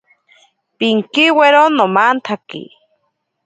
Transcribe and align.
Pinkiwiro 0.77 1.63
nomantsaki. 1.77 2.61